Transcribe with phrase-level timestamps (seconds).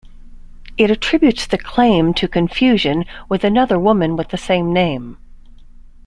[0.79, 5.17] It attributes the claim to confusion with another woman with the same name.